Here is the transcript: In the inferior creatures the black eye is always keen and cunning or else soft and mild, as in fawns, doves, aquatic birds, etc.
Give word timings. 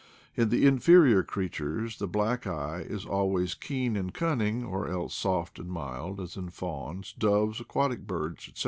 In 0.35 0.49
the 0.49 0.65
inferior 0.65 1.21
creatures 1.21 1.99
the 1.99 2.07
black 2.07 2.47
eye 2.47 2.79
is 2.83 3.05
always 3.05 3.53
keen 3.53 3.95
and 3.95 4.11
cunning 4.11 4.63
or 4.63 4.87
else 4.89 5.13
soft 5.13 5.59
and 5.59 5.69
mild, 5.69 6.19
as 6.19 6.35
in 6.35 6.49
fawns, 6.49 7.13
doves, 7.13 7.59
aquatic 7.59 8.07
birds, 8.07 8.47
etc. 8.47 8.59